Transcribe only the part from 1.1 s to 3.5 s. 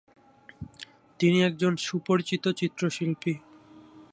তিনি একজন সুপরিচিত চিত্রশিল্পী।